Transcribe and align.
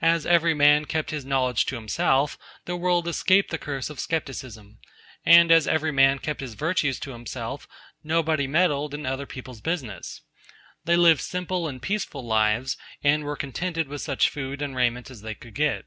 As 0.00 0.24
every 0.24 0.54
man 0.54 0.84
kept 0.84 1.10
his 1.10 1.24
knowledge 1.24 1.66
to 1.66 1.74
himself, 1.74 2.38
the 2.66 2.76
world 2.76 3.08
escaped 3.08 3.50
the 3.50 3.58
curse 3.58 3.90
of 3.90 3.98
scepticism; 3.98 4.78
and 5.24 5.50
as 5.50 5.66
every 5.66 5.90
man 5.90 6.20
kept 6.20 6.40
his 6.40 6.54
virtues 6.54 7.00
to 7.00 7.10
himself, 7.10 7.66
nobody 8.04 8.46
meddled 8.46 8.94
in 8.94 9.04
other 9.04 9.26
people's 9.26 9.60
business. 9.60 10.20
They 10.84 10.94
lived 10.96 11.20
simple 11.20 11.66
and 11.66 11.82
peaceful 11.82 12.24
lives, 12.24 12.76
and 13.02 13.24
were 13.24 13.34
contented 13.34 13.88
with 13.88 14.02
such 14.02 14.28
food 14.28 14.62
and 14.62 14.76
raiment 14.76 15.10
as 15.10 15.22
they 15.22 15.34
could 15.34 15.54
get. 15.54 15.84